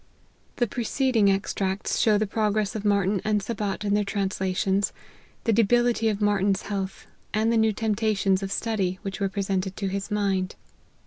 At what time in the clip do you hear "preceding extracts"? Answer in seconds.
0.65-1.99